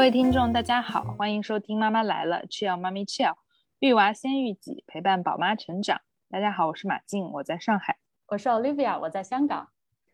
[0.00, 3.34] 各位听众，大家好，欢迎收听《妈妈来了》，Chill 妈咪 Chill，
[3.80, 6.00] 育娃先育己，陪伴宝妈成长。
[6.30, 7.96] 大家好，我是马静，我在上海；
[8.28, 9.66] 我是 Olivia，我在香港；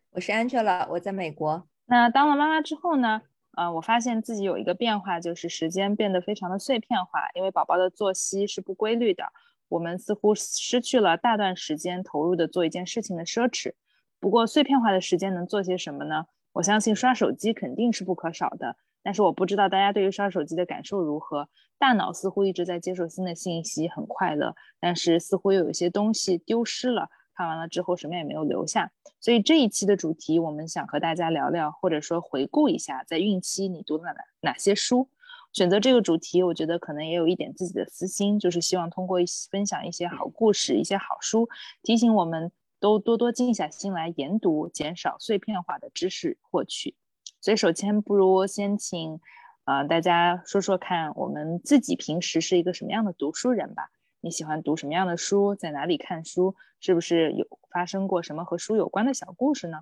[0.09, 1.69] 我是 Angela，我在美国。
[1.85, 3.21] 那当了妈妈之后呢？
[3.55, 9.23] 呃，我发现自己有一个变化，就是时间变得非常的碎片化，因为宝宝的作息是不规律的，
[9.69, 13.71] 我们似乎失去了大段时间投入的做一件事情的奢侈。
[14.19, 16.25] 不过，碎片化的时间能做些什么呢？
[16.51, 18.75] 我相信刷手机肯定是不可少的。
[19.07, 28.91] 但是我不知道大家对于刷手机的感受如何，大脑似乎一直在接受新的信息，很快乐，但是似乎又有一些东西丢失了，看完了之后什么也没有留下。
[29.21, 35.09] 所以这一期的主题，我们想和大家聊聊，或者说回顾一下，在孕期你读了哪哪些书。
[35.53, 41.47] 选择这个主题，我觉得可能也有一点自己的私心，就是希望通过分享一些好故事、一些好书，
[41.81, 42.51] 提醒我们
[42.81, 46.93] 都多多静下心来研读，减少碎片化的知识获取。
[47.39, 49.19] 所以，首先不如先请，
[49.65, 53.89] 呃，大家说说看，我们自己平时是一个什么样的读书人吧？
[54.21, 55.55] 你喜欢读什么样的书？
[55.55, 56.55] 在哪里看书？
[56.79, 59.81] 是不是有发生过什么和书有关的小故事呢？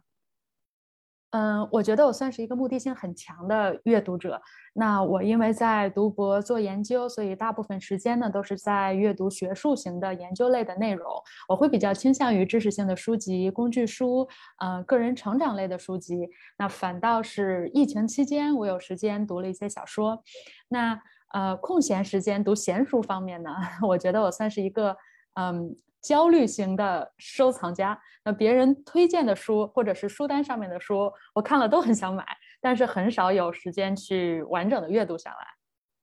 [1.32, 4.42] 嗯，我觉得我算是一个目的性很强的阅读者。
[4.74, 11.12] 那我因为在读博做研究，所以大部分时间呢都是在阅读学术型的研究类的内容。
[11.50, 14.28] 我会比较倾向于知识性的书籍、工具书，
[14.60, 16.30] 呃，个人成长类的书籍。
[16.58, 20.24] 那反倒是疫情期间，我有时间读了一些小说。
[20.70, 20.98] 那
[21.34, 23.50] 呃，空闲时间读闲书方面呢，
[23.90, 24.96] 我觉得我算是一个
[25.34, 25.76] 嗯。
[26.06, 32.24] 焦虑型的收藏家，那别人推荐的书或者是书单上面的书，我看了都很想买，
[32.62, 35.38] 但是很少有时间去完整的阅读下来。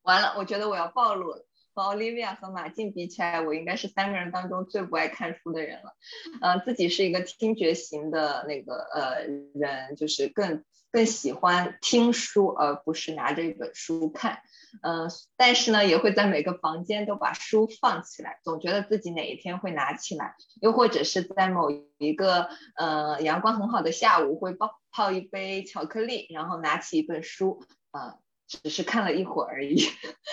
[0.03, 5.95] 完了，我觉得我要暴露了，和 Olivia 和马静比起来，我应该是三个人当中最不爱看书的人了。
[6.41, 9.23] 嗯，自己是一个听觉型的那个呃
[9.55, 14.43] 人，就是更更喜欢听书，而不是拿着一本书看。
[14.83, 28.17] 嗯，但是呢，也会在每个房间都把书放起来，总觉得自己哪一天会拿起来，又或者是在某一个呃阳光很好的下午，会泡泡一杯巧克力，然后拿起一本书，啊，
[28.47, 29.83] 只是看了一会儿而已。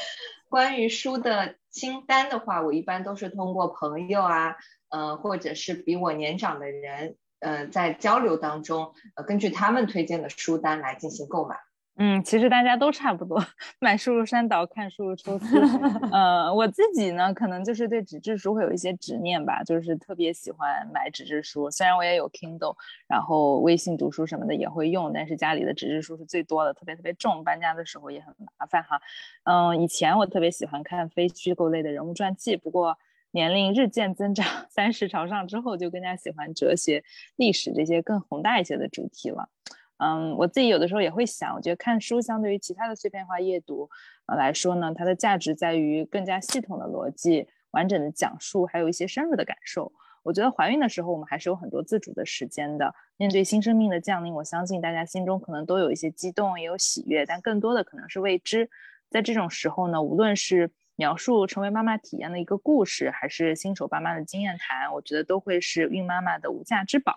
[0.50, 4.56] 关于书的清单的话，我一般都是通过朋友啊，
[4.88, 11.56] 呃，或者是比我年长的人，呃，在交流当中，呃，根据他们推荐的书单来进行购买。
[12.02, 13.46] 嗯，其实大家都差不多，
[13.82, 15.60] 买书如山倒，看书如抽丝。
[16.14, 21.70] 呃，我自己呢，可能就是对纸质书会有一些执念吧，就是特别喜欢买纸质书。
[21.70, 29.02] 虽然我也有 Kindle，然后微信读书什么的也会用，但是家里的纸质书是最多的，特别特别重，搬家的时候也很麻烦哈。
[29.44, 32.98] 嗯，以前我特别喜欢看非虚构类的人物传记，不过
[33.32, 37.04] 年龄日渐增长，三十朝上之后，就更加喜欢哲学、
[37.36, 39.50] 历史这些更宏大一些的主题了。
[39.98, 43.90] 嗯，我自己有的时候也会想，我觉得看书相对于其他的碎片化阅读
[44.28, 49.92] 呃来说呢，它的价值在于更加系统的逻辑、完整的讲述，还有一些深入的感受。
[50.24, 52.94] 我觉得怀孕的时候，我们还是有很多自主的时间的。
[53.18, 58.70] 面对新生命的降临，我相信大家心中可能都有一些激动，也有喜悦，但更多的可能是未知。
[59.10, 67.16] 在这种时候呢，无论是描述成为妈妈体验的一个故事，还是新手爸妈的经验谈，我觉得都会是孕妈妈的无价之宝。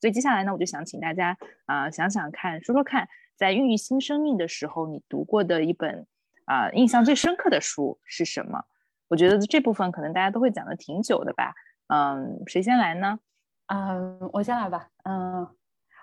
[0.00, 6.08] 所以接下来呢，我就想请大家啊想想看，说说看，在孕育新生命的时候，你读过的一本
[6.44, 8.64] 啊印象最深刻的书是什么？
[9.06, 11.54] 我觉得这部分可能大家都会讲的挺久的吧。
[11.86, 13.20] 嗯，谁先来呢？
[13.68, 14.88] 嗯，我先来吧。
[15.04, 15.48] 嗯，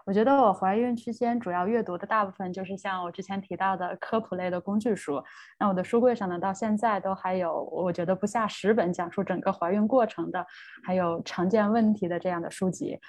[0.06, 5.22] 我觉得我怀孕期间主要阅读的大部分就是像我之前提到的科普类的工具书。
[5.60, 10.46] 那我的书柜上呢，到现在都还有我觉得不下十本讲述整个怀孕过程的，
[10.84, 13.00] 还有常见问题的这样的书籍。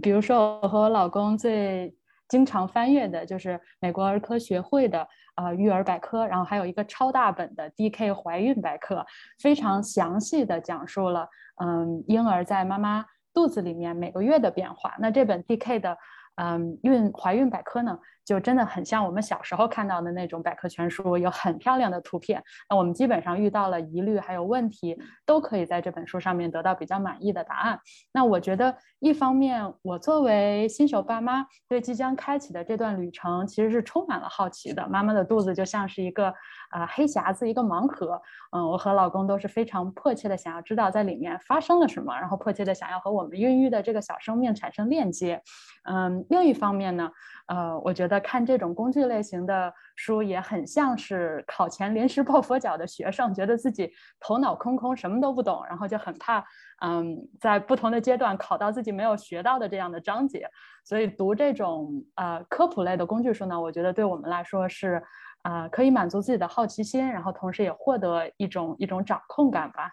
[0.00, 1.94] 比如说，我和我老公最
[2.28, 9.04] 经常翻阅的就是美国儿科学会的呃育儿百科，然后还有一个超大本的 DK 怀孕百科，
[9.38, 11.28] 非常详细的讲述了
[11.62, 13.04] 嗯婴儿在妈妈
[13.34, 14.94] 肚子里面每个月的变化。
[14.98, 15.98] 那这本 DK 的
[16.36, 17.98] 嗯孕怀孕百科呢？
[18.24, 22.42] 就真的很像我们小时候看到的那种百科全书，有很漂亮的图片。
[22.70, 24.96] 那我们基本上遇到了疑虑还有问题，
[25.26, 27.78] 都可以在这本书上面得到比较满意的答案。
[28.12, 34.86] 那我觉得，一方面我作为新手爸妈，对即将开启的这段旅程其实是充满了好奇的。
[34.88, 36.32] 妈妈的肚子就像是一个
[36.70, 38.20] 啊黑匣子，一个盲盒。
[38.54, 45.42] 嗯，我和老公都是非常迫切的想要知道在里面发生了什么，然后迫切的想要和我们孕育的这个小生命产生链接。
[45.84, 47.10] 嗯，另一方面呢。
[47.46, 56.44] 呃，我觉得看这种工具类型的书也很像是考前临时抱佛脚的学生，觉得自己头脑空空，什么都不懂，然后就很怕，
[56.82, 60.48] 嗯，在不同的阶段考到自己没有学到的这样的章节。
[60.84, 65.02] 所以读这种呃科普类的工具书呢，我觉得对我们来说是
[65.42, 69.90] 啊，可以满足自己的好奇心，然后同时也获得一种一种掌控感吧。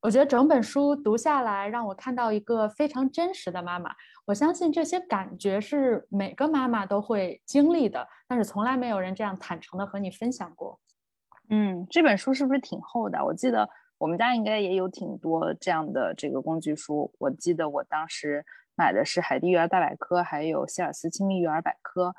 [0.00, 3.92] 我觉得整本书读下来，让我看到一个非常真实的妈妈。
[4.26, 10.78] 我相信这些感觉是每个妈妈都会经历的，但是从来没有人这样坦诚的和你分享过。
[11.50, 13.24] 嗯，这本书是不是挺厚的？
[13.24, 13.68] 我记得
[13.98, 17.12] 我们家应该也有挺多这样的这个工具书。
[17.18, 18.44] 我记得我当时
[18.76, 22.10] 买的是《海蒂育儿大百科》，还有《希尔斯亲密育儿百科》。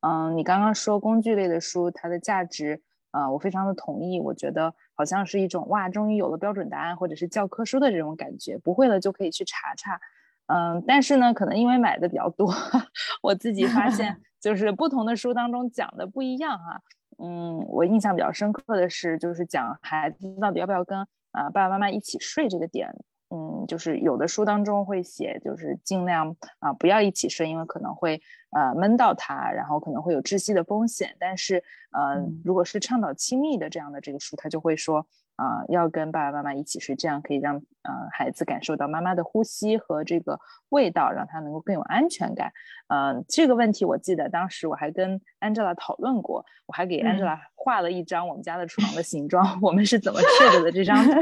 [0.00, 2.82] 嗯，你刚刚说工具类的书，它的价值，
[3.12, 4.18] 呃，我非常的同意。
[4.18, 10.00] 我觉得好像是一种哇，终于有了标准答案或者是教科书的这种感觉，不会了就可以去查查。
[10.46, 12.52] 嗯，但是呢，可能因为买的比较多，
[13.22, 16.82] 我自己发现 就是不同的书当中讲的不一样哈。
[17.22, 20.98] 嗯，我印象比较深刻的是，就是讲孩子到底要不要跟
[21.30, 22.92] 啊爸爸妈妈一起睡这个点。
[23.30, 31.14] 嗯，就是有的书当中会写，就是尽量啊不要一起睡，因为可能会呃闷到他，然后可能会有窒息的风险。
[31.18, 31.62] 但是
[31.92, 35.06] 呃，如果是倡导亲密的这样的这个书，他就会说。
[35.38, 40.36] 啊，要跟爸爸妈妈一起睡，这样可以让呃孩子感受到妈妈的呼吸和这个
[40.70, 42.52] 味道，让他能够更有安全感。
[42.88, 51.12] 嗯，这个问题我记得当时我还跟 Angela 讨论过，我还给 Angela 画了一张我们家的床的形状，我们是怎么睡着的这张图。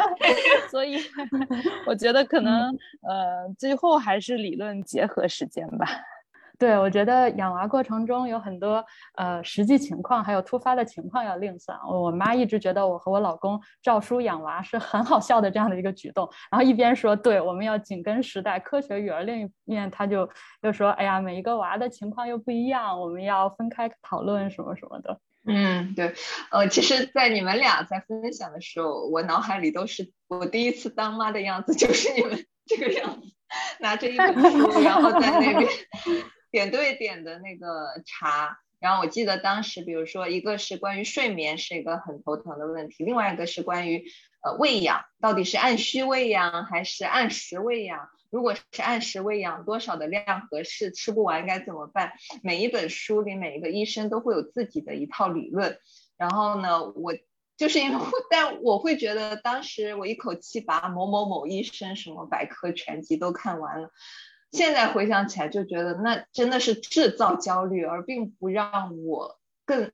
[0.70, 0.96] 所以
[1.86, 5.86] 我觉得可能呃最后还是理论结合实践吧。
[6.60, 8.84] 对，我觉得养娃过程中有很多
[9.16, 11.78] 呃实际情况，还有突发的情况要另算。
[11.88, 20.28] 我妈一直觉得我和我老公照书养娃是很好笑的这样的一个举动，然后一边说对我们要紧跟时代科学育儿，另一面她就
[20.60, 25.18] 又说哎呀每一个娃的情况又不一样，我们要分开讨论什么什么的。
[25.46, 26.12] 嗯，对，
[26.50, 33.28] 呃，其实，在你们俩在分享的时候，我脑海里都是我第一次当妈的样子，就是你们这个样子，
[33.80, 35.66] 拿着一本书，然后在那边。
[36.50, 44.04] 点对点的那个查，然后我记得当时，比如说一个是关于睡眠是一个很头疼的问题，另外一个是关于
[44.42, 48.08] 呃喂养，到底是按需喂养还是按时喂养？
[48.30, 50.92] 如果是按时喂养，多少的量合适？
[50.92, 52.12] 吃不完该怎么办？
[52.42, 55.78] 每一本书里每一个医生都会有自己的一套理论，
[56.16, 57.12] 然后呢，我
[57.56, 63.90] 就是因为，但我会觉得当时我一口气把某某某医生什么百科全集都看完了。
[64.52, 69.90] 现在回想起来，就觉得那真的是制造焦虑，而并不让我更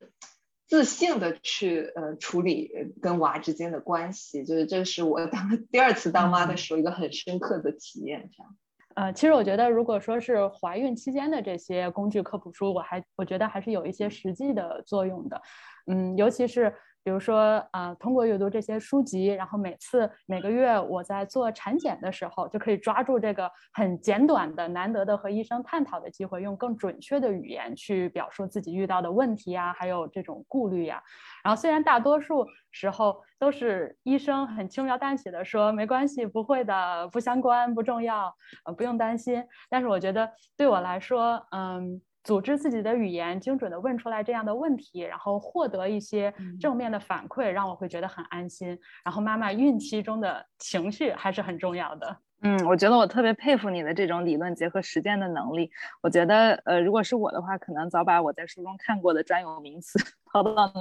[0.66, 2.70] 自信的去呃处理
[3.02, 4.44] 跟娃之间的关系。
[4.44, 8.30] 就是这是我当 第二次当妈的时候一个很深刻的体验。
[8.32, 8.56] 这样，
[8.94, 15.42] 呃，其实我觉得，如果说是怀孕期间的这些工具科普书，我还我觉得还是有一些实际的作用的。
[15.86, 16.74] 嗯，尤其是。
[17.06, 31.00] 比如说，啊，通过阅读这些书籍，然后每次每个月我在做产检的时候，就可以抓住这个很简短的、难得的和医生探讨的机会，用更准确的语言去表述自己遇到的问题呀，还有这种顾虑呀。
[31.44, 39.44] 然后虽然大多数时候都是医生很轻描淡写的说没关系，不会的，不相关，不重要，呃，不用担心。
[39.70, 42.02] 但是我觉得对我来说，嗯。
[42.26, 48.76] 组织自己的语言，精准的问出来这样的问题，然后获得一些正面的反馈，让我会觉得很安心。
[49.04, 52.16] 然后妈妈孕期中的情绪还是很重要的。
[52.42, 55.70] 嗯，我觉得我特别佩服你的这种理论结合实践的能力。
[56.02, 60.72] 我觉得，呃，如果是我的话，可能早把我在书中看过的专有名词 抛到脑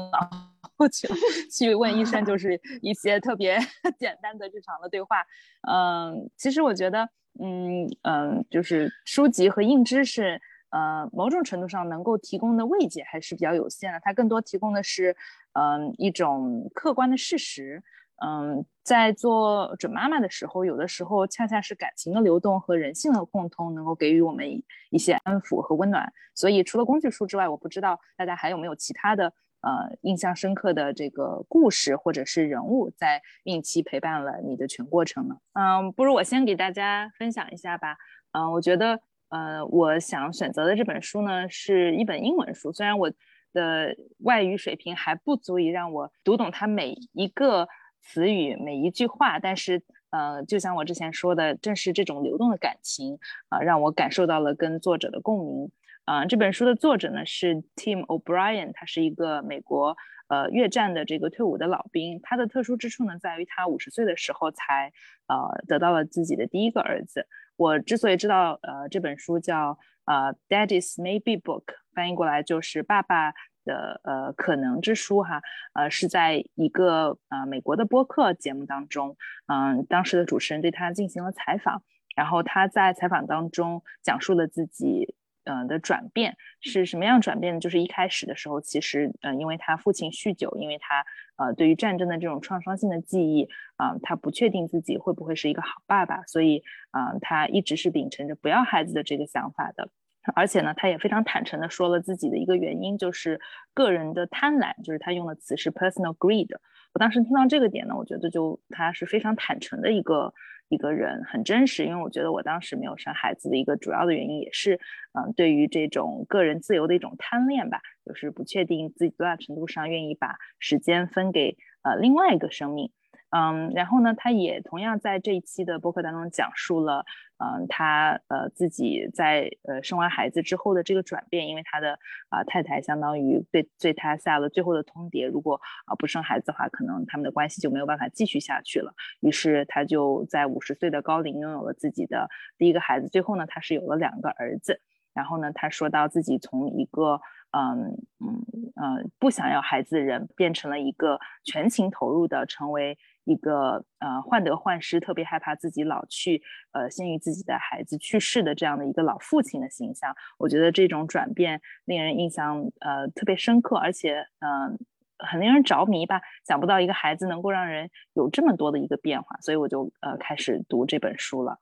[0.80, 1.16] 后去了，
[1.56, 3.60] 去问医生，就是一些特别
[4.00, 5.24] 简单的日常的对话。
[5.72, 7.08] 嗯，其实我觉得，
[7.40, 10.42] 嗯嗯，就是书籍和硬知识。
[10.72, 15.16] 呃，某种程度上能够提供的慰藉还是比较有限的，它更多提供的是，
[15.54, 17.84] 嗯，一种客观的事实。
[18.26, 24.48] 嗯，在做准妈妈的时候，有的时候恰恰是感情的流动和人性的共通，能够给予我们
[24.90, 26.14] 一些安抚和温暖。
[26.34, 29.26] 所以，除了工具书之外，我不知道大家还有没有其他的
[29.60, 35.36] 呃印象深刻的这个故事或者是人物，在孕期陪伴了你的全过程呢？
[35.54, 37.98] 嗯，不如我先给大家分享一下吧。
[38.32, 39.02] 嗯，我觉得。
[39.36, 42.72] 呃，我想选择的这本书呢，是一本英文书。
[42.72, 43.12] 虽然我
[43.52, 47.68] 的外语水平还不足以让我读懂它每一个
[48.02, 55.70] 词语、每一句话，但是，呃，就像我之前说的，正是这种流动的感情啊，让我感受到了跟作者的共鸣。
[56.06, 59.98] 啊，这本书的作者呢是 Tim O'Brien，他是一个美国
[60.30, 62.22] 呃越战的这个退伍的老兵。
[62.24, 64.94] 他的特殊之处呢，在于他五十岁的时候才
[65.28, 67.28] 呃得到了自己的第一个儿子。
[67.58, 73.32] 我之所以知道，呃，这本书叫呃《Daddy's Maybe Book》，翻译过来就是《爸爸
[73.64, 75.42] 的呃可能之书》哈，
[75.74, 79.16] 呃，是在一个呃美国的播客节目当中，
[79.48, 81.82] 嗯，当时的主持人对他进行了采访，
[82.16, 87.60] 然后他在采访当中讲述了自己嗯的转变是什么样转变呢？
[87.60, 91.06] 就是一开始的时候，其实嗯，因为他父亲酗酒，因为他
[91.38, 93.48] 呃对于战争的这种创伤性的记忆
[93.78, 99.90] 啊，他不确定自己会不会是一个好爸爸，所以啊，他一直是秉承着不要孩子的这个想法的。
[100.34, 103.40] 而且呢，他也非常坦诚的说了自己的一个原因，就是
[103.74, 106.50] 个人的贪婪，就是他用的词是 personal greed。
[106.94, 110.34] 我当时听到这个点呢，我觉得就他是非常坦诚的一个。
[110.70, 114.80] 一个人很真实，因为我觉得我当时没有生孩子的一个主要的原因，也是
[115.14, 122.92] 嗯，对于这种个人自由的一种贪恋吧，就是不确定自己多大程度上愿意把时间分给呃另外一个生命。
[123.36, 127.06] 嗯，然后呢，他也同样在这一期的播客当中讲述了，
[127.38, 132.00] 嗯，他呃自己在呃生完孩子之后的这个转变，因为他的
[132.30, 138.94] 啊太太相当于对对他下了最后的通牒，如果啊不生孩子的话，可能他们的关系就没有办法继续下去了。
[139.20, 144.80] 于是他就在五十岁的高龄拥有了自己的第一个孩子，最后呢，他是有了两个儿子。
[145.14, 147.20] 然后呢，他说到自己从一个
[147.52, 152.98] 嗯嗯嗯不想要孩子的人，变成了一个全情投入的成为。
[153.26, 156.42] 一个呃患得患失，特别害怕自己老去，
[156.72, 164.80] 呃先于自己的孩子去世的这样的一个老父亲的形象，我觉得这种转变令人印象呃特别深刻，而且嗯
[165.18, 166.22] 很令人着迷吧。
[166.48, 171.60] 想不到一个孩子能够让人有这么多的一个变化，所以我就呃开始读这本书了。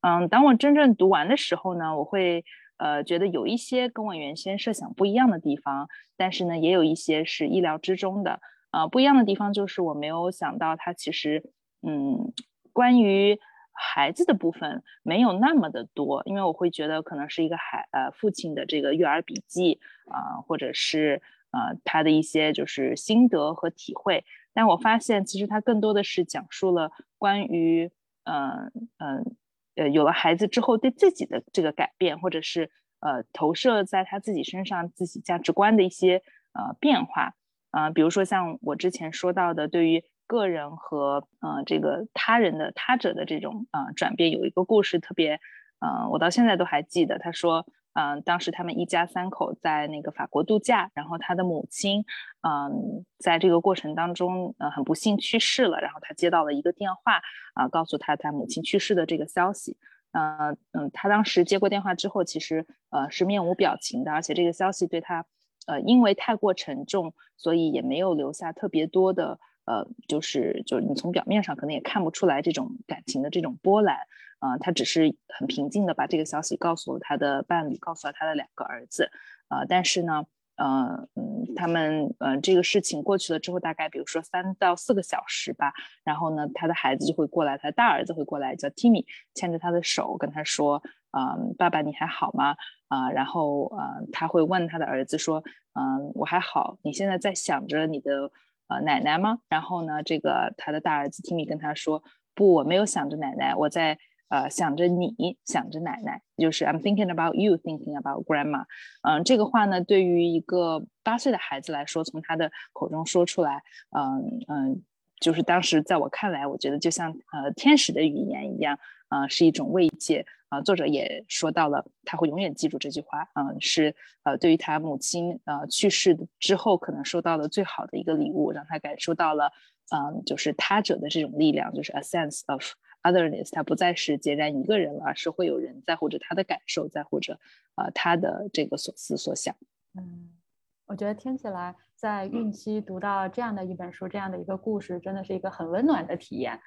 [0.00, 2.44] 嗯，当我真正读完的时候呢，我会
[2.78, 8.40] 呃觉得有一些跟我原先设想不一样的地方，但是呢也有一些是意料之中的。
[8.72, 11.44] 啊，不一样的地方就是我没有想到，他其实，
[11.82, 12.32] 嗯，
[12.72, 13.38] 关于
[13.70, 24.24] 孩子的部分没有那么的多，因为我会觉得可能是一个孩呃父亲的这个育儿笔记啊，或者是呃他的一些就是心得和体会。
[24.54, 27.90] 但我发现其实他更多的是讲述了关于
[28.24, 29.36] 嗯嗯
[29.76, 37.34] 呃有了孩子之后对自己的这个改变，或者是呃投射在他自己身上自己价值观的一些呃变化。
[37.72, 45.40] 啊，比如说像我之前说到的，对于个人和呃这个他人的他者的这种啊转变，有一个故事特别，
[45.80, 47.18] 嗯，我到现在都还记得。
[47.18, 52.04] 他说，嗯，当时他们一家三口在那个法国度假，然后他的母亲，
[52.42, 55.80] 嗯，在这个过程当中，呃，很不幸去世了。
[55.80, 57.20] 然后他接到了一个电话，
[57.54, 59.76] 啊，告诉他他母亲去世的这个消息。
[60.12, 65.24] 嗯嗯，他当时接过电话之后，其实呃是面无表情的，而且这个消息对他。
[65.66, 73.96] 呃，因为太过沉重，所以也没有留下特别多的呃，就是就是你从表面上可能也看不出来这种感情的这种波澜
[74.40, 79.10] 啊，他只是很平静的把这个消息告诉了他的伴侣，告诉了他的两个儿子
[79.48, 80.24] 啊，但是呢，
[80.56, 89.04] 呃嗯，他们呃这个事情过去了之后，大概比如说三到四个小时吧，然后呢，他的孩子就会过来，他大儿子会过来叫 Timmy，
[89.34, 90.82] 牵着他的手跟他说。
[91.14, 92.56] 嗯，爸爸你还好吗？
[92.92, 96.76] 啊，然后呃，他会问他的儿子说，嗯，我还好。
[96.82, 98.30] 你现在在想着你的
[98.68, 99.38] 呃奶奶吗？
[99.48, 102.02] 然后呢，这个他的大儿子 Timmy 跟他说，
[102.34, 103.96] 不，我没有想着奶奶，我在
[104.28, 108.66] 呃想着你，想着奶奶，就是 I'm thinking about you, thinking about grandma。
[109.08, 113.62] 嗯，这个话呢，对于一个八岁的孩子来说，从他的口中说出来，
[113.96, 114.82] 嗯嗯，
[115.18, 118.78] 就是当时在我看来，我觉得就像呃天使的语言一样，
[119.12, 120.24] 啊，是一种慰藉。
[120.48, 123.26] 啊，作者也说到了，他会永远记住这句话。
[123.34, 129.50] 嗯，是呃，对于他母亲呃去世之后，可能收到的最好的一个礼物，让他感受到了，
[129.94, 132.62] 嗯，就是他者的这种力量，就是 a sense of
[133.02, 133.50] otherness。
[133.50, 137.38] 他不再是孑然一个人了，而是会有人在乎着他的感受，在乎着
[137.76, 139.56] 呃他的这个所思所想。
[139.98, 140.36] 嗯，
[140.84, 146.60] 我觉得听起来在孕期读到这样的一本书，这样的一个故事，真的是一个很温暖的体验。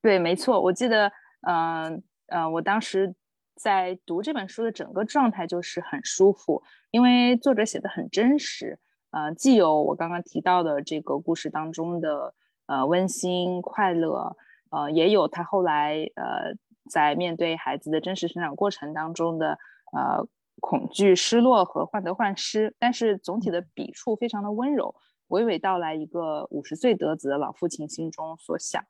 [0.00, 1.12] 对，没错，我记得，
[1.46, 2.02] 嗯。
[2.28, 3.14] 呃，我当时
[3.56, 8.78] 在读这本书的整个状态就是很舒服，因为作者写的很真实。
[9.10, 12.32] 呃，既有我刚刚提到的这个故事当中的
[12.64, 14.34] 呃温馨快乐，
[14.70, 16.56] 呃，也有他后来呃
[16.88, 19.58] 在面对孩子的真实成长过程当中的
[19.92, 20.26] 呃
[20.58, 22.74] 恐惧、失落和患得患失。
[22.78, 24.94] 但是总体的笔触非常的温柔，
[25.28, 28.82] 娓娓道来一个五十岁得子的老父亲心中所想。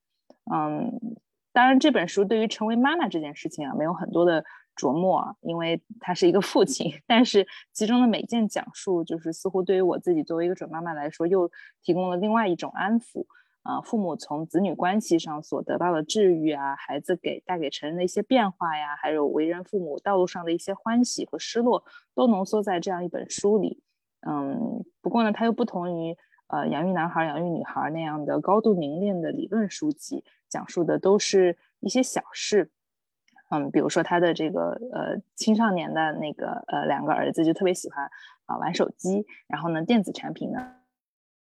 [0.55, 1.17] 嗯。
[1.53, 4.43] 当然，这本书对于成为妈妈这件事情啊，没有很多的
[4.75, 6.91] 琢磨，因为他是一个父亲。
[7.07, 11.51] 但是其中的每件讲述，就是似乎对于我自己作为一个准妈妈来说，又
[11.83, 13.27] 提供了另外一种安抚
[13.63, 13.83] 啊。
[13.83, 23.83] 父母从子女关系上所得到的治愈啊，孩子给带给成人的一些变化呀，还有为人父母道路上的一些欢喜和失落，都浓缩在这样一本书里。
[24.27, 26.17] 嗯，不过呢，它又不同于
[26.53, 30.25] 呃养育男孩、养育女孩那样的高度凝练的理论书籍。
[30.49, 32.71] 讲述的都是一些小事，
[33.49, 38.05] 嗯，比如说他的这个呃青少年的那个呃两个儿子就特别喜欢
[38.45, 40.82] 啊玩手机，然后呢电子产品呢。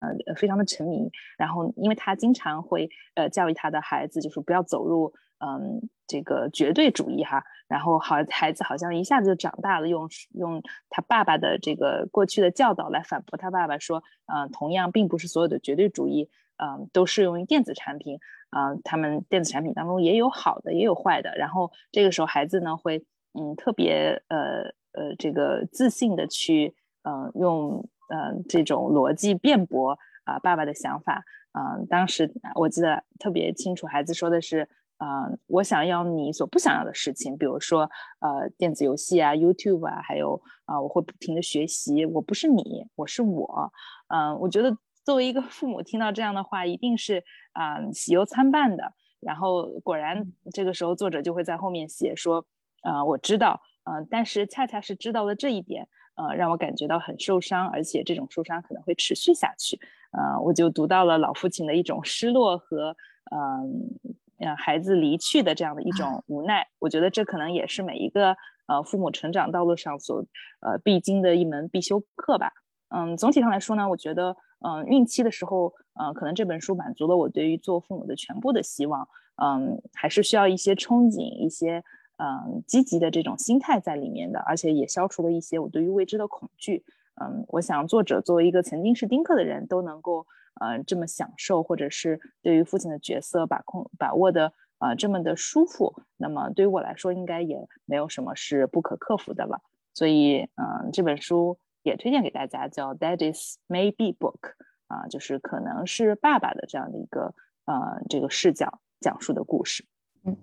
[0.00, 18.18] 呃，非常的沉迷，然后因为他经常会呃教育他的孩子，就是不要走入嗯这个绝对主义哈，然后好孩子好像一下子就长大了，用用他爸爸的这个过去的教导来反驳他爸爸说，嗯，同样并不是所有的绝对主义，嗯，都适用于电子产品，
[18.50, 26.74] 啊，他们电子产品当中也有好的，也有坏的，然后这个时候孩子呢会嗯特别呃呃这个自信的去
[27.04, 27.88] 嗯用。
[28.08, 34.68] 嗯，这种逻辑辩驳啊，爸爸的想法，嗯，当时我记得特别清楚，孩子说的是，
[34.98, 43.72] 嗯，我想要你所不想要的事情，比如说，呃，电子游戏啊，YouTube 啊，还有啊，我会不停的学习，我不是你，我是我，
[44.08, 48.92] 嗯，我觉得作为一个父母听到这样的话，一定是啊喜忧参半的。
[49.20, 52.44] 然后果然这个时候作者就会在后面写说，
[52.82, 55.88] 啊，我知道，嗯，但是恰恰是知道了这一点。
[56.16, 59.78] 呃，让我感觉到很受伤，而且这种受伤可能会持续下去。
[60.12, 62.96] 呃，我就读到了老父亲的一种失落和，
[63.30, 63.98] 嗯，
[64.38, 66.66] 呃，孩子离去的这样的一种无奈。
[66.78, 70.24] 我觉得这可能也是每一个呃父母成长道路上所
[70.60, 72.52] 呃必经的一门必修课吧。
[72.90, 79.08] 嗯，总体上来说呢，我觉得，嗯，孕期的时候，嗯，可能这本书满足了我对于做父母的全部的希望。
[79.42, 81.82] 嗯，还是需要一些憧憬，一些。
[82.16, 86.84] 嗯，积极的这种心态在里面的，而且也消除了一些我对于未知的恐惧。
[87.20, 90.26] 嗯，我想作者作为一个曾经是丁克的人，都能够
[90.60, 99.60] 呃这么享受，或者是对于父亲的角色把控把握的呃这么的舒服，那么对于我来说，应该也没有什么是不可克服的了。
[99.92, 104.40] 所以，嗯，这本书也推荐给大家，叫《Daddy's Maybe Book》
[104.88, 109.84] 啊，就是可能是爸爸的这样的一个呃这个视角讲述的故事。
[110.24, 110.36] 嗯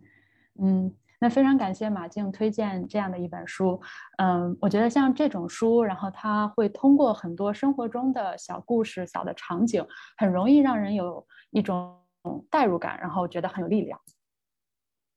[0.58, 0.96] 嗯。
[1.24, 3.80] 那非常感谢马静推荐这样的一本书，
[4.18, 9.86] 嗯，我觉得像这种书，然后它会通过很多生活中的小故事、小的场景，
[10.18, 11.96] 很容易让人有一种
[12.50, 14.00] 代入感，然后觉得很有力量。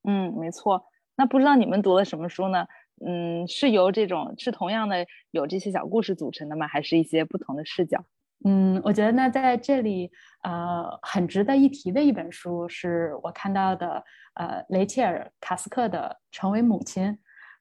[0.02, 0.84] 嗯，没错。
[1.16, 2.66] 那不知道你们读了什么书呢？
[3.06, 6.68] 嗯，是由这种是同样的有这些小故事组成的吗？
[6.68, 8.04] 还是一些不同的视角？
[8.46, 10.10] 嗯，我觉得呢，在这里，
[10.42, 14.04] 呃，很值得一提的一本书是我看到的，
[14.34, 17.04] 呃，雷切尔·卡斯克的《成为母亲》。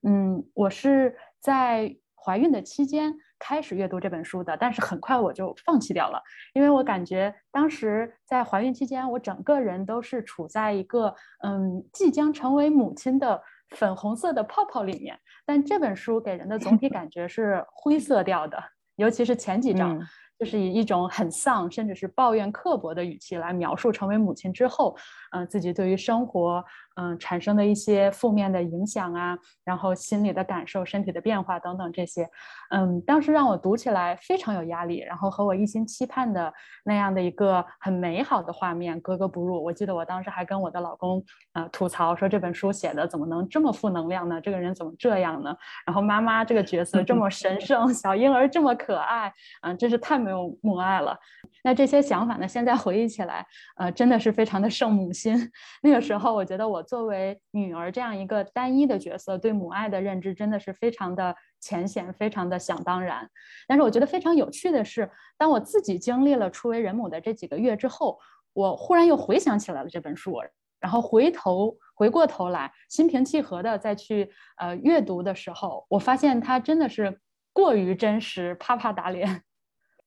[0.06, 6.22] 嗯，我是在怀孕的期间开始阅读这本书的，但是很快我就放弃掉了，
[6.54, 11.16] 因为我感觉当时在怀孕期间，我整个人都是处在一个
[11.46, 15.18] 嗯即将成为母亲的粉红色的泡泡里面。
[15.46, 18.62] 但这本书给人的总体 感觉是灰色调的，
[18.98, 19.98] 尤其是前几章。
[20.40, 24.96] 就是以一种很丧，甚至是抱怨、刻薄的语气来描述成为母亲之后，
[25.32, 26.64] 嗯，自己对于生活。
[26.96, 32.30] 嗯，产生的一些负面的影响啊，然后心理的感受、身体的变化等等这些，
[32.70, 36.54] 嗯，当时让我读起来非常有压力，然后和我一心期盼的
[36.84, 39.64] 那样的一个很美好的画面格格不入。
[39.64, 44.40] 我记得我当时还跟我的老公呃吐槽说，这本书写的怎么能这么负能量呢？
[44.40, 45.56] 这个人怎么这样呢？
[45.86, 51.18] 然后妈妈这个角色这么神圣， 小婴儿这么可爱，嗯，真是太没有母爱了。
[51.64, 53.46] 那这些想法呢，现在回忆起来，
[53.78, 55.34] 呃，真的是非常的圣母心。
[55.82, 63.30] 那个时候，我觉得我作为女儿这样一个单一的角色，对母爱的认知真的是非常的浅显，非常的想当然。
[63.68, 68.20] 但是我觉得非常有趣的是，当我自己经历了初为人母的这几个月之后，
[68.54, 70.38] 我忽然又回想起来了这本书，
[70.80, 77.20] 然后回头回过头来，心平气和的再去呃阅读的时候，我发现它真的是
[77.52, 79.44] 过于真实，啪啪打脸。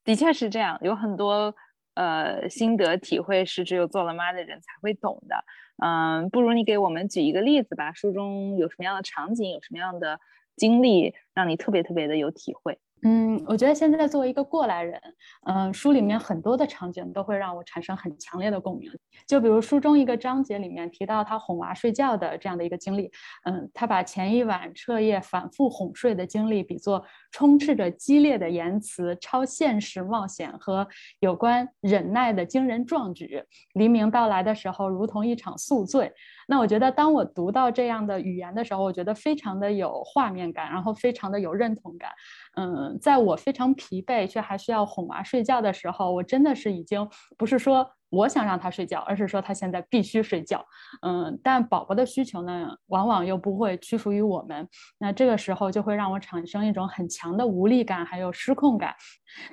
[0.04, 1.52] 的确是这样，有很多
[1.96, 5.44] 呃心得体会是只有做了妈的人才会懂的。
[5.84, 7.92] 嗯，不如你给我们举一个例子吧。
[7.92, 10.20] 书中有什么样的场景，有什么样的
[10.56, 12.78] 经历，让你特别特别的有体会？
[13.02, 15.00] 嗯，我觉得现在作为一个过来人，
[15.46, 18.90] 嗯，书里面很多的场景都会让我产生很强烈的共鸣。
[19.26, 23.10] 就比如书中一个章节里面提到他哄娃睡觉的这样的一个经历，
[23.44, 30.88] 嗯，他把前一晚彻夜反复哄睡的经历比作充斥着激烈的言辞、超现实冒险和
[31.20, 33.42] 有关忍耐的惊人壮举。
[33.74, 36.10] 黎明到来的时候，如同一场宿醉。
[36.46, 42.10] 那我觉得，当我读到这样的语言的时候，我觉得非常的有画面感，然后非常的有认同感。
[42.56, 50.64] 嗯，在我非常疲惫却还需要哄娃睡觉的时候，我真的是已经不是说我想让他睡觉，而是说他现在必须睡觉。
[51.02, 54.68] 嗯，但宝宝的需求呢，往往又不会屈服于我们。
[54.98, 58.94] 那这个时候就会让我产生一种很强的无力感，还有失控感。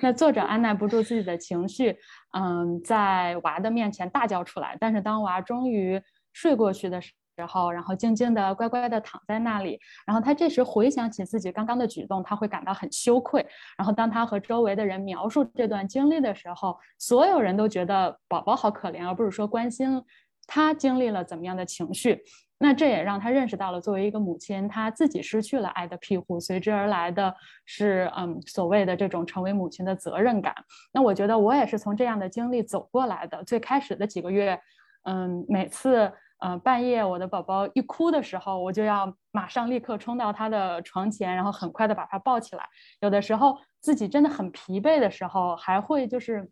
[0.00, 1.96] 那作者按耐不住自己的情绪，
[2.32, 4.76] 嗯，在娃的面前大叫出来。
[4.80, 6.00] 但是当娃终于
[6.34, 7.10] 睡过去的时
[7.48, 13.44] 候，然后静静的、乖乖的躺在那里，然后他这时回想起自己刚刚的举动，他会感到很羞愧。
[13.76, 20.00] 然后当他和周围的人描述这段经历的时候，所有人都觉得宝宝好可怜，而不是说关心
[20.46, 22.22] 他经历了怎么样的情绪。
[22.56, 27.34] 那这也让他认识到了，作为一个母亲，他自己失去了爱的庇护，随之而来的
[27.66, 30.54] 是，嗯，所谓的这种成为母亲的责任感。
[30.92, 33.42] 那我觉得我也是从这样的经历走过来的。
[33.42, 34.56] 最开始的几个月，
[35.02, 36.12] 嗯，每次。
[36.46, 42.68] 嗯，半夜我的宝宝一哭的时候，我就要马上立刻冲到他的床前，然后很快的把他抱起来。
[43.00, 46.46] 有的时候自己真的很疲惫的时候，还会就是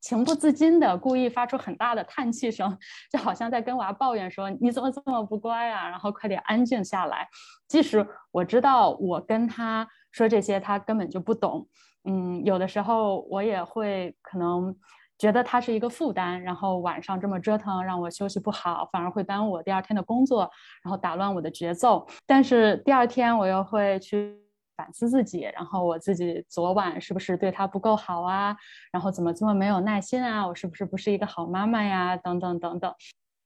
[0.00, 2.78] 情不自禁的故意发出很大的叹气声，
[3.10, 5.88] 就好像在跟娃抱怨说：“你怎么这么不乖啊？
[5.88, 7.26] 然后快点安静下来。”
[7.66, 11.66] 即使我知道我跟他说这些，他根本就不懂。
[12.04, 14.76] 嗯，有的时候我也会可能。
[15.18, 20.50] 觉得他是一个负担，然后晚上这么折腾，让我休息不好，反而会耽误我第二天的工作，
[20.82, 22.06] 然后打乱我的节奏。
[22.26, 24.38] 但是第二天我又会去
[24.76, 28.54] 反思自己，然后我自己昨晚是不是对他不够好啊？
[28.92, 30.46] 然后怎么这么没有耐心啊？
[30.46, 32.16] 我是不是不是一个好妈妈呀？
[32.16, 32.94] 等等等等。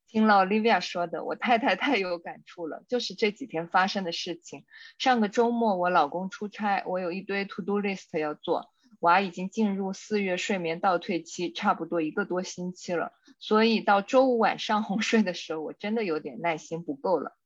[0.08, 4.64] 听了 Olivia 说的，我太太太有感触了，就是这几天发生的事情。
[4.98, 8.72] 上个周末我老公出差，我有一堆 to do list 要做。
[9.00, 13.12] 娃已经进入四月睡眠倒退期，差不多一个多星期了。
[13.38, 17.36] 所以到周五晚上哄睡的时候，我真的有点耐心不够了。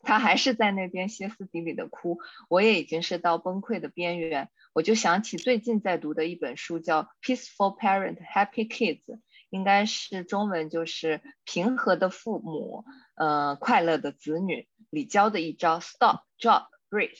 [0.00, 4.48] 他还是在那边歇斯底里的哭，我也已经是到崩溃的边缘。
[4.72, 9.04] 我就想起最近在读的一本书，叫《Peaceful Parent Happy Kids》，
[9.50, 12.84] 应该是中文就是“平和的父母，
[13.16, 14.68] 呃，快乐的子女”。
[14.88, 17.18] 李娇的一招 “Stop, Drop, Breathe”，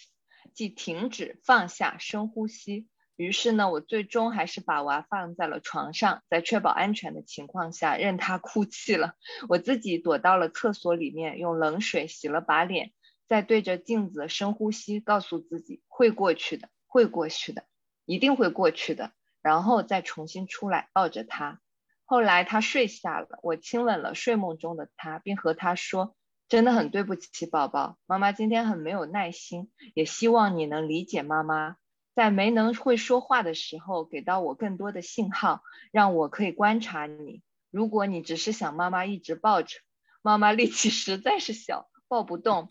[0.54, 2.86] 即停止、放下、深呼吸。
[3.18, 9.14] 于是呢，我最终还是把娃放在了床上，在确保安全的情况下，任他哭泣了。
[9.48, 12.92] 我自己躲到了厕所里面，用冷水洗了把脸，
[13.26, 17.64] 再对着镜子深呼吸，告诉自己会过去的，会过去的，
[18.04, 19.10] 一定会过去的。
[19.42, 21.60] 然后再重新出来，抱着他。
[22.04, 26.14] 后来他睡下了，我亲吻了睡梦中的他，并和他说
[26.48, 31.76] ：“真的很对不起，宝宝，妈妈今天很没有耐心，也希望你能理解妈妈。”
[32.18, 37.44] 在没能会说话的时候，给到我更多的信号，让我可以观察你。
[37.70, 39.78] 如果你只是想妈妈一直抱着，
[40.20, 42.70] 妈妈力气实在是小，抱不动。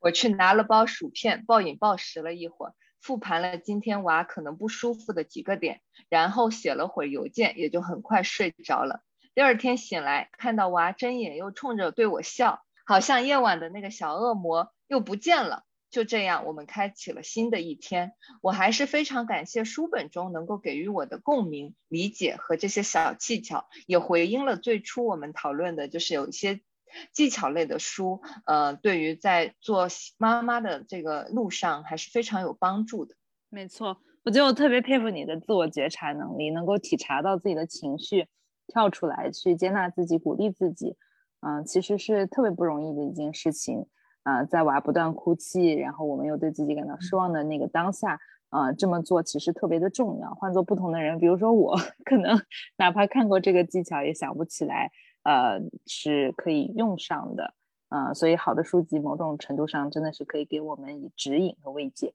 [0.00, 9.02] 我去拿了包薯片，暴饮暴食了一会儿，复盘了今天娃可能不舒服的几个点，然后写了会儿邮件，也就很快睡着了。
[9.36, 15.62] 第二天醒来，看到娃睁眼又冲着对我笑，好像夜晚的那个小恶魔又不见了。
[15.90, 18.12] 就这样，我们开启了新的一天。
[18.42, 26.60] 我还是非常感谢书本中能够给予我的共鸣、理解和这些小技巧，也回应了最初我们讨论的，就是有一些
[27.12, 33.16] 技巧类的书，呃，对于在做妈妈的这个路上还是非常有帮助的。
[33.48, 38.28] 没错，我觉得我特别佩服你的自我觉察能力，能够体察到自己的情绪，
[38.68, 40.96] 跳出来去接纳自己、鼓励自己，
[41.40, 43.86] 嗯，其实是特别不容易的一件事情。
[44.30, 48.16] 啊，在娃不断哭泣，然后我们又对自己感到失望的那个当下，
[48.50, 50.32] 啊，这么做其实特别的重要。
[50.34, 52.40] 换做不同的人，比如说我， 可能
[52.76, 54.92] 哪怕看过这个技巧，也想不起来，
[55.24, 57.54] 呃，是可以用上的。
[57.88, 62.14] 啊，所以好的书籍，某种程度上真的是可以给我们以指引和慰藉。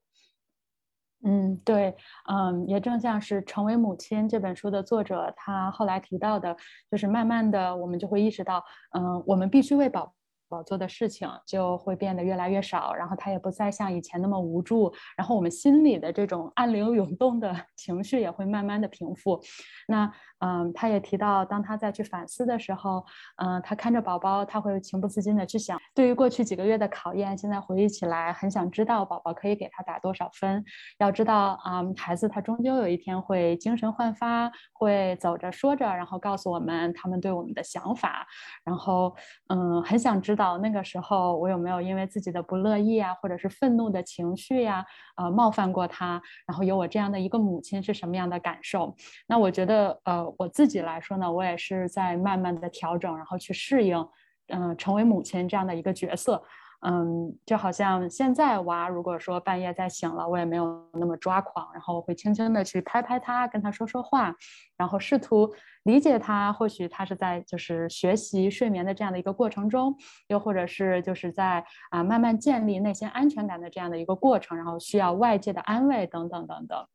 [1.22, 1.94] 嗯，对，
[2.30, 6.56] 嗯，也正像是《成为母亲》这本书的作者他后来提到的，
[6.90, 10.15] 就是慢慢的，我们就会意识到，嗯，我们必须为宝。
[10.50, 19.42] 我做的事情就会变得越来越少，然后他也不再像以前那么无助，然后我们心里的这种暗流涌动的 情绪也会慢慢的平复。
[19.88, 20.12] 那。
[20.46, 23.04] 嗯，他也提到，当他再去反思的时候，
[23.38, 30.64] 嗯，他看着宝宝，他会情不自禁的去想，对于过去几个月的考验，现在回忆起来，很想知道宝宝可以给他打多少分。
[31.00, 38.28] 要知道，啊，孩子他终究有一天会精神焕发，会走着说着，然后告诉我们他们对我们的想法。
[38.64, 39.16] 然后，
[39.48, 46.22] 嗯，很想知道那个时候我有没有因为自己的不乐意啊，或者是愤怒的情绪呀，呃，冒犯过他。
[46.46, 48.96] 然后有我这样的一个母亲是什么样的感受？
[49.28, 50.35] 那我觉得，呃。
[50.38, 54.08] 我自己来说呢，我也是在慢慢的调整，然后去适应，
[54.48, 56.42] 嗯，成为母亲这样的一个角色，
[56.82, 64.36] 嗯，就好像现在娃如果说半夜再醒了，我也没有那么抓狂，然后会轻轻的去拍拍他，跟他说说话，
[64.78, 65.52] 然后试图
[65.84, 69.96] 理解他，或许他是在就是学习睡眠的这样的一个过程中，
[70.28, 76.88] 又或者是就是在啊慢慢建立内心安全感的这样的一个过程，然后需要外界的安慰等等等等。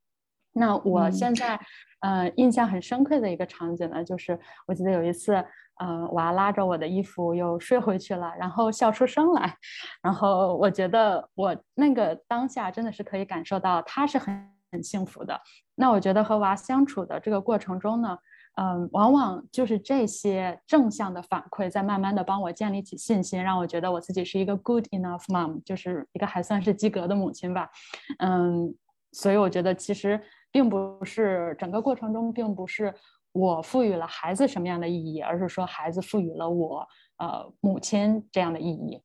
[0.52, 1.58] 那我现在，
[2.00, 5.34] 呃，印象很深刻的一个场景呢，就是我记得有一次，
[5.78, 9.56] 呃，娃拉着我的衣服又睡回去了，然后笑出声来，
[10.02, 15.40] 然后我觉得我那个当下真的是可以感受到他是很很幸福的。
[15.76, 18.18] 那我觉得和娃相处的这个过程中呢，
[18.56, 27.70] 嗯，往往就是这些正向的反馈在慢慢的帮我建立起信心，让我觉得我自己是一个 good enough mom，就是一个还算是及格的母亲吧。
[28.18, 28.74] 嗯，
[29.12, 30.20] 所以我觉得其实。
[30.52, 32.92] 并不是整个过程中，并不是
[33.30, 36.84] 我赋予了孩子什么样的意义，而是说孩子赋予了我，
[37.18, 39.00] 呃，母亲这样的意义。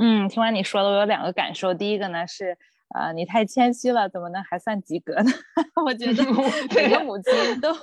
[0.00, 1.74] 嗯，听完你说的，我有两个感受。
[1.74, 2.56] 第一个呢是。
[2.90, 5.30] 啊，你太谦虚了，怎么能还算及格呢？
[5.84, 6.22] 我觉得
[6.74, 7.74] 每个母亲都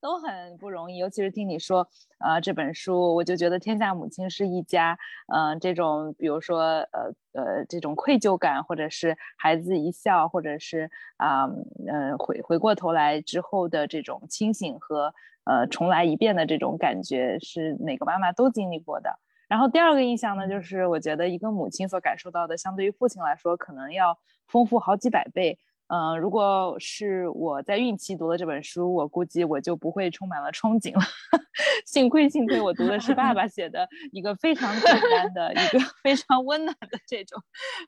[0.00, 1.86] 都很不容易，尤其是听你说，
[2.18, 4.98] 呃，这本书，我就觉得天下母亲是一家，
[5.32, 6.60] 嗯，这种比如说，
[6.92, 11.44] 呃呃，这种愧疚感，或者是孩子一笑，或者是啊，
[11.86, 15.12] 嗯，回回过头来之后的这种清醒和
[15.44, 19.18] 呃重来一遍的这种感觉，是每个妈妈都经历过的。
[19.50, 25.58] 然后第二个印象呢，就是我觉得一个母亲所感受到的，相对于父亲来说，可能要丰富好几百倍。
[25.88, 31.02] 嗯，如果是我在孕期读的这本书，我估计我就不会充满了憧憬了。
[31.84, 37.42] 幸亏幸亏我读的是爸爸写的一个非常简单的一个 非常温暖的这种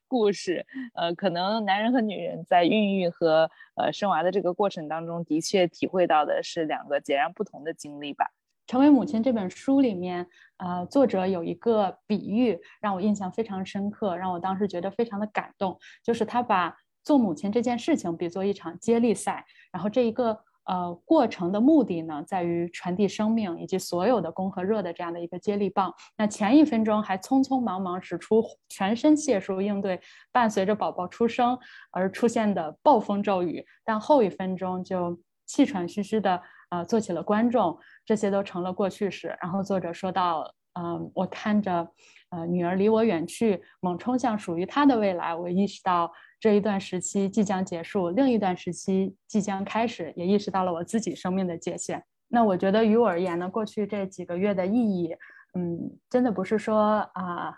[0.08, 0.66] 故事。
[0.96, 8.32] 呃，可能男人和女人在孕育和呃生娃的这个过程当中，的确体会到的是两个截然不同的经历吧。
[8.72, 25.92] 成为母亲这本书里面，呃，作者有一个比喻让我印象非常深刻，让我当时觉得非常的感动，就是他把做母亲这件事情比作一场接力赛，然后这一个呃过程的目的呢，在于传递生命以及所有的功和热的这样的一个接力棒。
[26.16, 30.00] 那前一分钟还匆匆忙忙使出全身解数应对
[30.32, 31.58] 伴随着宝宝出生
[31.90, 36.40] 而出现的暴风骤雨，但后一分钟就气喘吁吁的。
[36.72, 39.36] 啊，做起了观众，这些都成了过去式。
[39.42, 41.86] 然后作者说到，嗯，我看着，
[42.30, 45.34] 呃，女儿离我远去，猛冲向属于她的未来。
[45.34, 52.02] 我意识到这一段时期即将结束，另一段时期即将开始，也意识到了我自己生命的界限。
[52.28, 55.14] 那我觉得于我而言呢，过去这几个月的意义，
[55.52, 57.54] 嗯，真的不是说啊，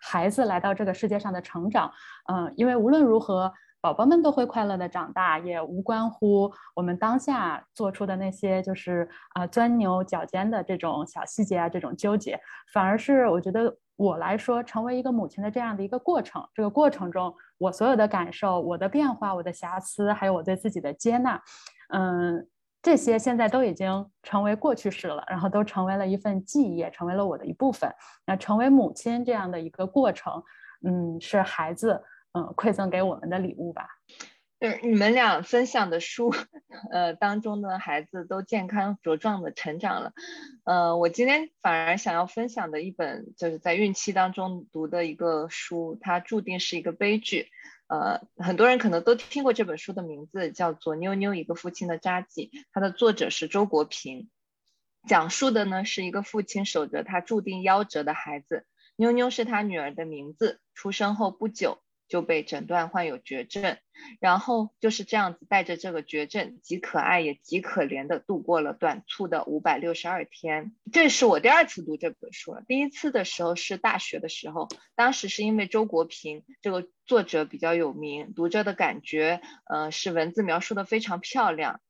[0.00, 1.92] 孩子来到这个世界上的成长，
[2.32, 3.52] 嗯，因为无论如何。
[3.80, 12.40] 宝宝们都会快乐的长大，也无关乎我们当下做出的那些就是啊钻牛角尖的这种小细节啊，这种纠结，
[12.72, 21.40] 反而是我觉得我来说，成为一个母亲的这样的一个过程，这个过程中我所有的感受、我的变化、我的瑕疵，还有我对自己的接纳，
[21.90, 22.48] 嗯，
[22.82, 27.88] 这些现在都已经成为过去式了，然后都成为了一份记忆，也成为了我的一部分。
[28.26, 30.42] 那成为母亲这样的一个过程，
[30.84, 32.02] 嗯，是孩子。
[32.32, 33.88] 嗯，馈赠给我们的礼物吧。
[34.60, 36.34] 就是你们俩分享的书，
[36.90, 40.12] 呃，当中的孩子都健康茁壮的成长了。
[40.64, 47.50] 呃，我今天反而想要分享的一本，就是在孕期当中读的一个书，它注定是一个悲剧。
[47.86, 54.28] 呃，很多人可能都听过这本书的名字，叫做《妞妞一个父亲的札记》，它的作者是周国平，
[55.06, 61.78] 讲述的呢是一个父亲守着他注定夭折的孩子，妞妞是他女儿的名字，出生后不久。
[62.08, 63.76] 就被诊断患有绝症，
[64.20, 70.74] 然后就是这样子带着这个绝症，极可爱也极可怜的度过了短促的五百六十二天。
[70.90, 81.80] 这是我第二次读这本书了，第一次的时候是大学的时候，当时是因为周国平这个作者比较有名，读着的感觉，呃，是文字描述的非常漂亮。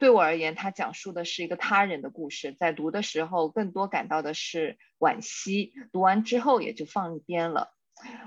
[0.00, 7.75] 对我而言，他讲述的是一个他人的故事，在读的时候更多感到的是惋惜，读完之后也就放一边了。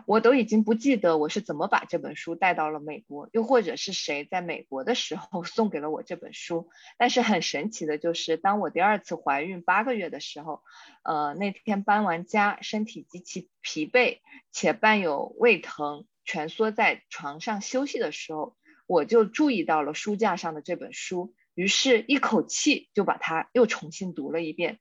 [0.05, 6.69] 我都已经不记得我是怎么把这本书带到了美国，又或者是谁在美国的时候 送给了我这本书。
[6.97, 10.63] 但是很神奇的就是，当我第二次怀孕八个月的时候，
[11.03, 14.19] 呃，那天搬完家，身体极其疲惫，
[14.51, 18.55] 且伴有胃疼，蜷缩在床上休息的时候，
[18.87, 24.79] 我就注意到了书架上的这本书，于是一口气就把它又重新读了一遍。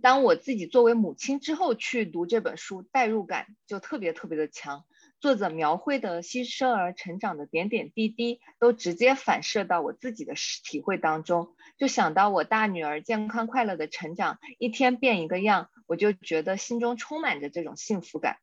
[0.00, 4.84] 当我自己作为母亲之后去读这本书，代入感就特别特别的强。
[5.20, 11.54] 作者描绘的新生儿成长的点点滴滴，都直接反射到我自己的体会当中。
[11.76, 18.36] 就想到我大女儿健康快乐的成长，一天变一个样，我就觉得心中充满着这种幸福感。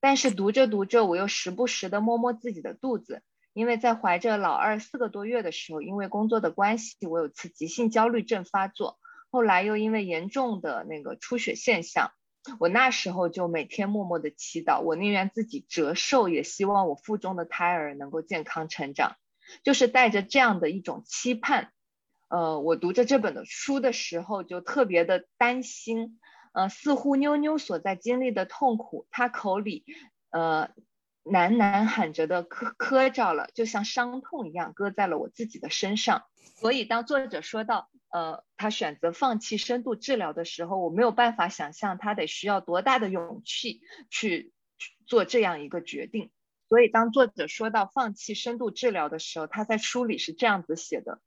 [0.00, 8.98] 但是读着读着，我又时不时的摸摸自己的肚子，因为在怀着老二四个多月的时候，因为工作的关系，我有次急性焦虑症发作。
[9.34, 12.12] 后来又因为严重的那个出血现象，
[12.60, 19.16] 我那时候就每天默默的祈祷，我宁愿自己折寿，也希望我腹中的胎儿能够健康成长。
[19.64, 21.72] 就是带着这样的一种期盼。
[22.28, 26.20] 呃，我读着这本的书的时候，就特别的担心。
[26.52, 29.84] 呃，似乎妞妞所在经历的痛苦，她口里
[30.30, 30.70] 呃
[31.24, 36.22] 喃喃喊着的磕磕着了，就像伤痛一样，搁在了我自己的身上。
[36.54, 44.52] 所以，当作者说到呃他选择放弃深度治疗的时候，我没有办法想象他得需要多大的勇气去
[45.04, 46.30] 做这样一个决定。
[46.68, 51.20] 所以，当作者说到放弃深度治疗的时候，他在书里是这样子写的。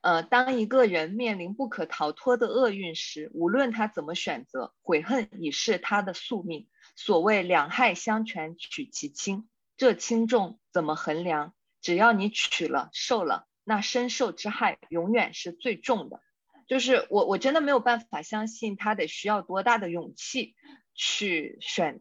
[0.00, 6.70] 呃，当一个人面临不可逃脱的厄运时，无论他怎么选择，悔恨已是他的宿命。
[6.96, 9.46] 所谓两害相权取其轻，
[9.76, 11.52] 这轻重怎么衡量？
[11.82, 16.20] 只要你取了受了，那深受之害永远是最重的。
[16.66, 20.54] 就是我，我真的没有办法相信他得需要多大的勇气
[20.94, 22.00] 去选，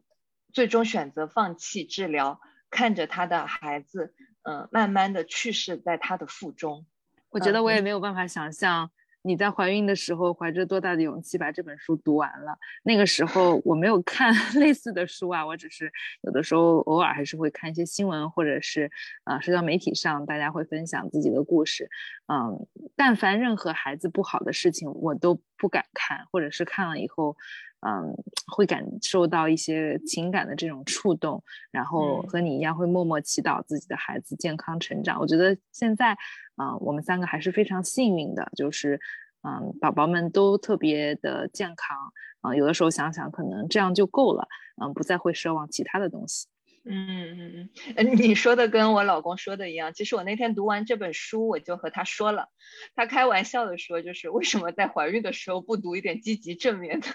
[0.54, 6.86] 最终选择放弃治疗，看着他的孩子，嗯，慢慢的去世在他的腹中。
[7.30, 8.92] 我觉得我也没有办法想象
[9.22, 12.58] 你在怀孕的时候怀着多大的勇气把这本书读完了。
[12.84, 18.90] 那个时候我没有看 类似的书啊，我只是有的时候偶尔还是会看一些新闻，或者是
[19.26, 21.90] 呃社交媒体上大家会分享自己的故事。
[22.28, 27.36] 嗯，但凡任何孩子不好的事情，我都不敢看，或者是看了以后。
[27.82, 28.14] 嗯，
[28.48, 35.20] 会感受到一些情感的这种触动，然后和你一样会默默祈祷自己的孩子健康成长。
[35.20, 36.18] 我觉得现在，
[36.56, 39.00] 啊，我们三个还是非常幸运的，就是，
[39.44, 41.98] 嗯，宝宝们都特别的健康。
[42.42, 44.48] 啊，有的时候想想，可能这样就够了。
[44.82, 46.48] 嗯，不再会奢望其他的东西。
[46.86, 49.94] 嗯嗯嗯，你说的跟我老公说的一样。
[49.94, 52.48] 其实我那天读完这本书，我就和他说了，
[52.96, 57.08] 他开玩笑的说，就是为什么在怀孕的时候不读一点积极正面的。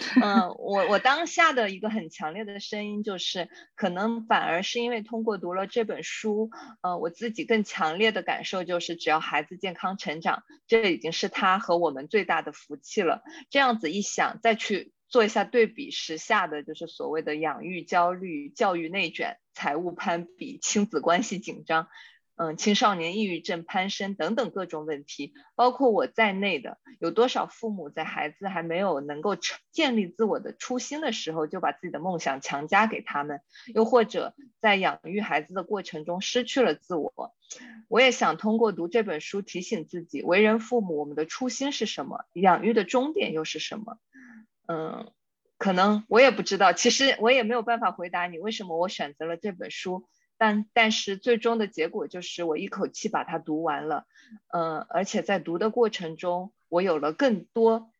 [0.22, 13.22] 嗯，我我当下的一个很强烈的声音就是，可能反而是因为通过读了这本书，呃，我自己更强烈的感受就是，只要孩子健康成长，这已经是他和我们最大的福气了。
[13.50, 21.88] 这样子一想，再去做一下对比，时下的就是所谓的养育焦虑、教育内卷、财务攀比、亲子关系紧张。
[22.42, 29.36] 嗯，青少年抑郁症攀升等等各种问题，包括我在内的，有多少父母在孩子还没有能够
[29.70, 33.42] 建立自我的初心的时候，就把自己的梦想强加给他们，
[33.74, 37.34] 又或者在养育孩子的过程中失去了自我。
[37.88, 42.24] 我也想通过读这本书提醒自己，为人父母，我们的初心是什么？
[42.32, 43.98] 养育的终点又是什么？
[44.66, 45.12] 嗯，
[45.58, 50.08] 可能我也不知道，其实我也没有办法回答你为什么我选择了这本书。
[50.40, 54.06] 但但是最终的结果就是我一口气把它读完了，
[54.54, 57.90] 嗯，而且在读的过程中，我有了更多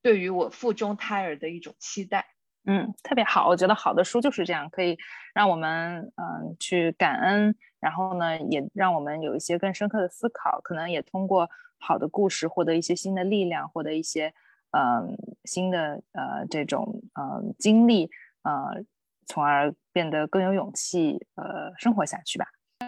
[0.00, 2.28] 对于我腹中胎儿的一种期待，
[2.66, 4.96] 嗯，特别好，我觉得好的书就是这样，可以
[5.34, 14.32] 让我们嗯去感恩，然后呢，也让我们有一些更深刻的思考，可能也通过好的故事获得一些新的力量，获得一些
[14.70, 18.08] 嗯新的呃这种嗯经历，
[18.42, 18.84] 呃。
[19.30, 22.44] 从而变得更有勇气，呃，生活下去吧。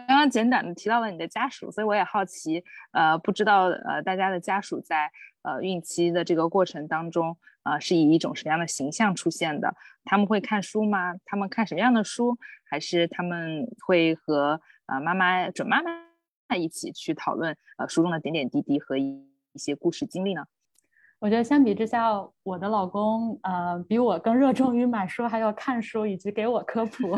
[0.08, 5.08] 刚刚简短的提到了你的家属，所以我也好奇，呃，不知道呃大家的家属在
[5.42, 9.72] 呃孕期的这个过程当中，呃，是以一种什么样的形象出现的？
[10.02, 11.14] 他们会看书吗？
[11.24, 12.36] 他们看什么样的书？
[12.68, 19.24] 还是他们会和呃妈妈、准妈妈一起去讨论呃书中的点点滴滴和一
[19.54, 20.44] 些故事经历呢？
[21.22, 22.10] 我觉得相比之下，
[22.42, 27.16] 我的老公呃比我更热衷于买书，还有看书以及给我科普。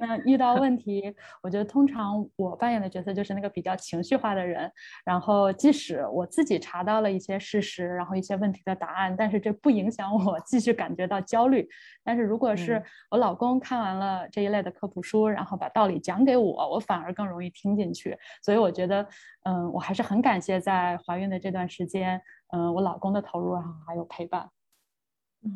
[0.00, 4.68] 那遇到问题，我觉得通常我扮演的角色就是那个比较情绪化的人。
[5.04, 11.68] 然后即使我自己查到了一些事实，然后一些问题的答案，但是这不影响我继续感觉到焦虑。
[12.02, 12.82] 但是如果是
[13.12, 18.18] 我老公看完了这一类的科普书，然后把道理讲给我，我反而更容易听进去。
[18.42, 19.06] 所以我觉得，
[19.44, 22.20] 嗯，我还是很感谢在怀孕的这段时间。
[22.48, 24.50] 嗯，我老公的投入啊，还有陪伴，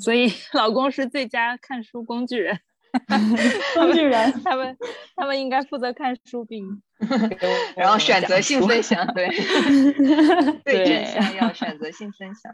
[0.01, 2.61] 所以老公是最佳看书工具人。
[3.77, 4.77] 工具人，他们
[5.15, 6.83] 他们应该负责看书并，
[7.77, 9.29] 然后 选择性分享，对，
[10.65, 12.53] 对症下药，选择性分享。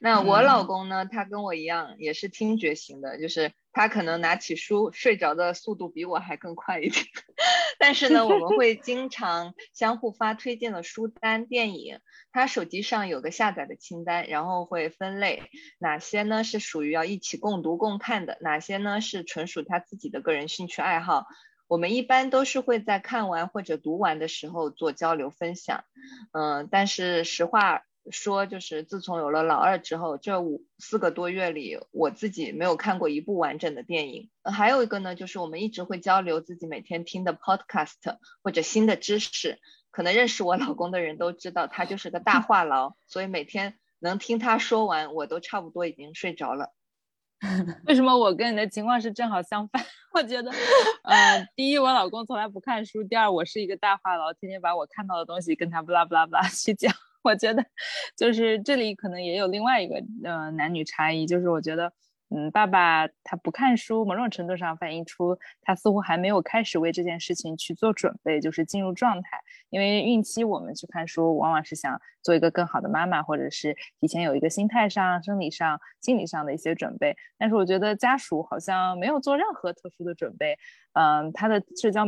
[0.00, 1.06] 那我老公呢？
[1.06, 7.06] 他跟我一样，也是听觉型的，就是他可能拿起书睡着的速度比我还更快一点。
[7.78, 11.98] 但是呢，我们会经常相互发推荐的书单、电影。
[12.32, 15.42] 他手机上有个下载的清单，然后会分类
[15.78, 21.26] 哪些呢是属于要一起共读共看的，哪些呢是纯属他自己的个人兴趣爱好。
[21.68, 25.84] 我们一般都是会在看完或者读完的时候做交流分享。
[26.32, 27.82] 嗯，但是实话。
[28.10, 34.30] 说，就是自从有了老二之后，这五四个多月里，我自己没有看过一部完整的电影。
[34.42, 39.58] 还有一个呢，就是我们一直会交流自己每天听的 podcast 或者新的知识。
[39.90, 46.72] 可能认识我老公的人都知道，他就是个大话痨，所以每天能听他说完，我都差不多已经睡着了。
[47.86, 49.84] 为什么我跟你的情况是正好相反？
[50.14, 50.50] 我觉得，
[51.04, 56.92] 呃，第一，我老公从来不看书；第二，我是一个大话痨，天天把我看到的东西跟他不拉不拉不拉去讲。
[57.24, 57.64] 我觉得，
[58.16, 61.92] 就是这里可能也有另外一个呃男女差异，就是我觉得。
[62.34, 69.38] 嗯，爸爸他不看书，某种程度上反映出他似乎还没有开始为这件事情去做准备，就是进入状态。
[69.68, 77.14] 因为孕期我们去看书，往往是想做一个更好的妈妈，或者是提前有一个心态上、生理上、心理上的一些准备。
[77.36, 80.56] 但是我觉得家属好像没有做任何特殊的准备，
[80.94, 82.06] 嗯，他的社交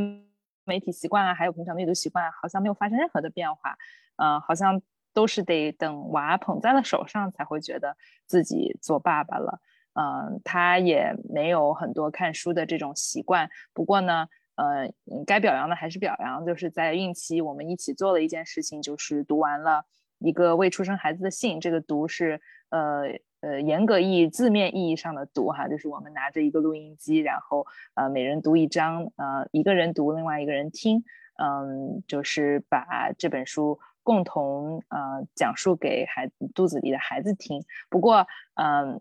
[0.64, 3.76] 媒体习惯啊，还有平常的阅读习惯，好像没有发生任何的变化，
[4.16, 4.80] 嗯，好像
[5.14, 7.96] 都是得等娃捧在了手上才会觉得
[8.26, 9.60] 自己做爸爸了。
[9.94, 13.48] 嗯，他也没有很多看书的这种习惯。
[13.72, 14.92] 不过呢，呃，
[15.24, 19.84] 该表扬的还是表扬，就是在孕期我们一起做了一件事情，就是读完了
[20.18, 21.60] 一个未出生孩子的信。
[21.60, 22.40] 这个读是
[22.70, 23.04] 呃
[23.40, 31.04] 呃严格意义字面意义上的读哈，就是我们拿着一个录音机，然后呃每人读一章，呃一个人读，另外一个人听，
[31.38, 37.64] 嗯，就是把这本书共同呃讲述给孩子肚子里的孩子听。
[37.90, 38.24] 不过
[38.54, 39.00] 嗯。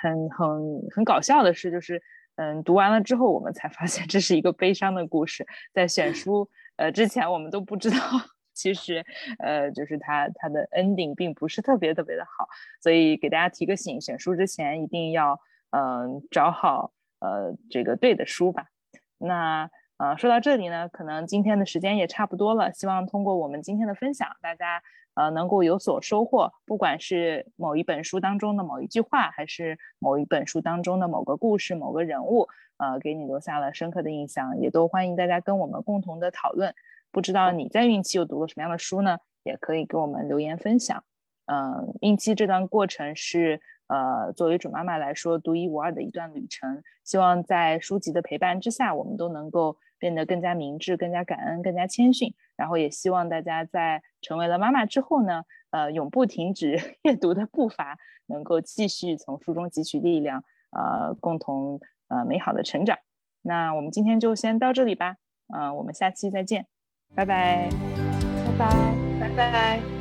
[0.00, 2.00] 很很很搞笑的是，就是
[2.36, 5.44] 嗯，读完了之后，我们才发现这是一个悲伤的故事。
[5.72, 7.96] 在选书呃之前，我们都不知道，
[8.52, 9.04] 其实
[9.38, 12.46] 呃，就是它它的 ending 并不是特别特别的好。
[12.80, 15.40] 所以给大家提个醒，选书之前一定要
[15.70, 18.66] 嗯找好呃这个对的书吧。
[19.16, 22.72] 那呃说到这里呢，可能今天的时间也差不多了。
[22.72, 24.82] 希望通过我们今天的分享，大家。
[25.14, 32.46] 呃，能够有所收获，不管是某一本书当中的某一句话，还是某一本书当中的某个故事、某个人物，
[32.76, 36.72] 呃，给你留下了深刻的印象，也都欢迎大家跟我们共同的讨论。
[37.10, 39.18] 不知道你在孕期又读了什么样的书呢？
[39.42, 41.02] 也可以给我们留言分享。
[41.46, 46.82] 嗯，孕期这段过程是呃，作为准妈妈来说独一无二的一段旅程。
[47.04, 49.76] 希望在书籍的陪伴之下，我们都能够。
[50.00, 62.96] 变得更加明智、更加感恩、更加谦逊，然后也希望大家在成为了妈妈之后呢，呃，永不停止 阅读的步伐，能够继续从书中汲取力量，呃，共同呃美好的成长。
[63.42, 65.16] 那我们今天就先到这里吧，
[65.52, 66.68] 嗯，我们下期再见，
[67.16, 67.68] 拜拜，
[68.46, 69.97] 拜拜，拜拜。